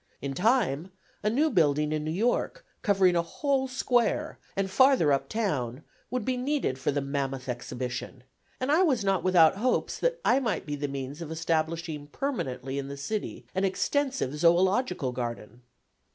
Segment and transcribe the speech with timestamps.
[0.19, 0.89] In time,
[1.21, 6.25] a new building in New York, covering a whole square, and farther up town, would
[6.25, 8.23] be needed for the mammoth exhibition,
[8.59, 12.07] and I was not with out hopes that I might be the means of establishing
[12.07, 15.61] permanently in the city an extensive zoölogical garden.